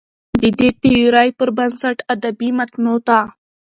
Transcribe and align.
د 0.41 0.43
دې 0.59 0.69
تيورۍ 0.81 1.29
پر 1.39 1.49
بنسټ 1.57 1.97
ادبي 2.13 2.49
متونو 2.57 2.95
ته 3.07 3.19